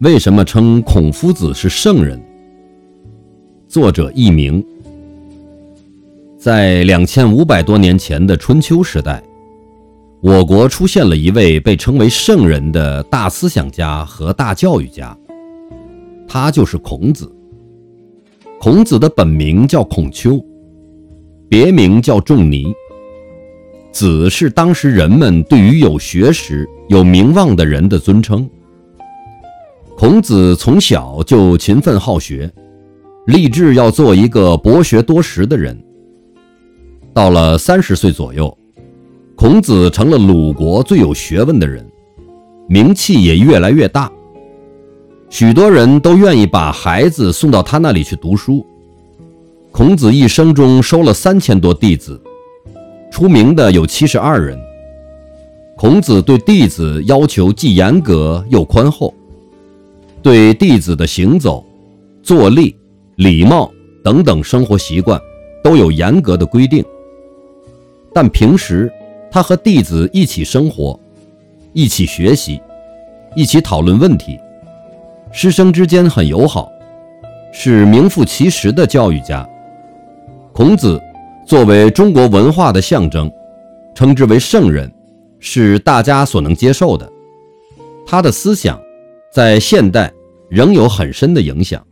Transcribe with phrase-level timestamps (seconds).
[0.00, 2.22] 为什么称孔夫子是圣人？
[3.66, 4.62] 作者佚名。
[6.36, 9.22] 在两千五百多年前的春秋时代，
[10.20, 15.16] 我国出现了一位被称为圣人的大思想家和大教育家，
[16.28, 17.34] 他就是孔子。
[18.60, 20.38] 孔子的本名叫孔丘，
[21.48, 22.66] 别名叫仲尼。
[23.92, 28.46] 子是当时人们对于有学识、有名望的人的尊称。
[29.98, 32.52] 孔子从小就勤奋好学，
[33.28, 35.74] 立志要做一个博学多识的人。
[37.14, 38.54] 到了三十岁左右，
[39.34, 41.82] 孔子成了鲁国最有学问的人，
[42.68, 44.12] 名气也越来越大。
[45.30, 48.62] 许多人都愿意把孩子送到他那里去读书。
[49.72, 52.20] 孔子一生中收了三千多弟子。
[53.10, 54.58] 出名的有七十二人。
[55.74, 59.14] 孔子对弟子要求既严格又宽厚，
[60.26, 61.64] 对弟子的行走、
[62.20, 62.76] 坐立、
[63.14, 63.72] 礼貌
[64.02, 65.20] 等等生活习惯
[65.62, 66.84] 都有严格的规定。
[68.12, 68.90] 但平时
[69.30, 70.98] 他和弟子一起生活，
[71.72, 72.60] 一起学习，
[73.36, 74.36] 一起讨论问题，
[75.30, 76.68] 师生之间很友好，
[77.52, 79.48] 是名副其实的教育家。
[80.52, 81.00] 孔子。
[81.46, 83.30] 作为中国文化的象征，
[83.94, 84.92] 称之为圣人，
[85.38, 87.08] 是大家所能接受的。
[88.04, 88.76] 他的思想
[89.32, 90.12] 在现代
[90.48, 91.85] 仍有很深的影响。